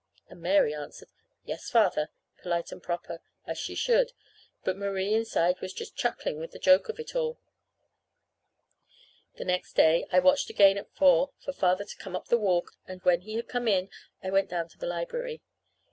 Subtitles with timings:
[0.29, 1.09] And Mary answered,
[1.45, 2.09] "Yes, Father,"
[2.41, 4.13] polite and proper, as she should;
[4.63, 7.37] but Marie inside was just chuckling with the joke of it all.
[9.35, 12.71] The next day I watched again at four for Father to come up the walk;
[12.87, 13.91] and when he had come in
[14.23, 15.43] I went down to the library.